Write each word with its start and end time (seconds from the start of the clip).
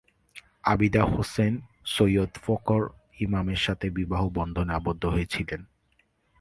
আবিদা 0.63 1.03
হুসেন 1.05 1.53
সৈয়দ 1.85 2.31
ফখর 2.37 2.81
ইমামের 3.19 3.57
সাথে 3.57 3.87
বিবাহবন্ধনে 3.89 4.71
আবদ্ধ 4.73 5.03
হয়েছিলেন। 5.05 5.61